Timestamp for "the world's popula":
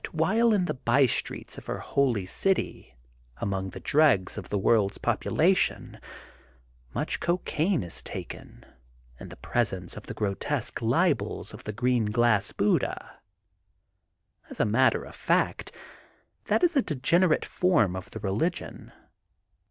4.49-5.55